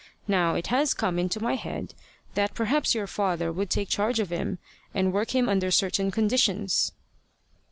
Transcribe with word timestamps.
Now, 0.27 0.55
it 0.55 0.65
has 0.73 0.95
come 0.95 1.19
into 1.19 1.39
my 1.43 1.53
head 1.53 1.93
that 2.33 2.55
perhaps 2.55 2.95
your 2.95 3.05
father 3.05 3.51
would 3.51 3.69
take 3.69 3.87
charge 3.87 4.19
of 4.19 4.31
him, 4.31 4.57
and 4.95 5.13
work 5.13 5.35
him 5.35 5.47
under 5.47 5.69
certain 5.69 6.09
conditions." 6.09 6.91